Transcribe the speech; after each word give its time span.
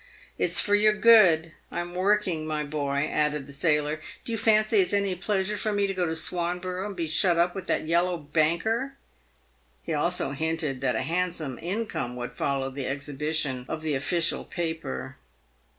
"It's 0.39 0.59
for 0.59 0.73
your 0.73 0.95
good 0.95 1.51
I'm 1.69 1.93
working, 1.93 2.47
my 2.47 2.63
boy," 2.63 3.07
added 3.13 3.45
the 3.45 3.53
sailor." 3.53 3.99
Do 4.25 4.31
you 4.31 4.37
fancy 4.39 4.77
it's 4.77 4.93
any 4.93 5.13
pleasure 5.13 5.57
for 5.57 5.71
me 5.71 5.85
to 5.85 5.93
go 5.93 6.07
to 6.07 6.15
Swanborough 6.15 6.87
and 6.87 6.95
be 6.95 7.07
shut 7.07 7.37
up 7.37 7.53
with 7.53 7.67
that 7.67 7.85
yellow 7.85 8.17
banker?" 8.17 8.97
He 9.83 9.93
also 9.93 10.31
hinted 10.31 10.81
that 10.81 10.95
a 10.95 11.03
handsome 11.03 11.59
income 11.61 12.15
would 12.15 12.31
follow 12.33 12.71
the 12.71 12.87
exhibition 12.87 13.63
of 13.69 13.83
the 13.83 13.93
official 13.93 14.43
paper. 14.43 15.17